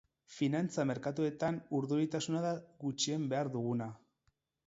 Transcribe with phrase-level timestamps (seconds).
[0.35, 2.55] Finantza merkatuetan urduritasuna da
[2.87, 3.91] gutxien behar duguna.